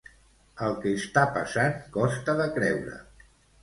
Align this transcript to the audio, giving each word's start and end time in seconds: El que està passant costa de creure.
El 0.67 0.77
que 0.85 0.93
està 1.01 1.27
passant 1.37 1.79
costa 2.01 2.39
de 2.43 2.53
creure. 2.61 3.01